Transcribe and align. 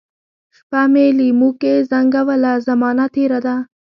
شپه 0.55 0.81
مي 0.93 1.05
لېموکې 1.19 1.73
زنګوله، 1.89 2.53
زمانه 2.67 3.05
تیره 3.13 3.39
ده 3.45 3.55